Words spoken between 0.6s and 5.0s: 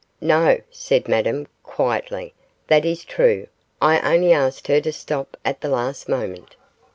said Madame, quietly, 'that is true, I only asked her to